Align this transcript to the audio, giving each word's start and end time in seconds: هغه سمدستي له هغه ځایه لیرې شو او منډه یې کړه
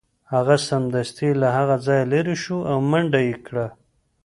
هغه 0.33 0.55
سمدستي 0.67 1.29
له 1.41 1.47
هغه 1.57 1.75
ځایه 1.85 2.05
لیرې 2.11 2.35
شو 2.43 2.57
او 2.71 2.77
منډه 2.91 3.19
یې 3.27 3.35
کړه 3.45 3.67